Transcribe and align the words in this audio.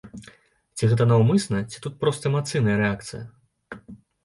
Ці 0.79 0.89
гэта 0.93 1.07
наўмысна 1.11 1.61
ці 1.69 1.83
тут 1.85 1.99
проста 2.05 2.23
эмацыйная 2.33 2.77
рэакцыя? 2.83 3.23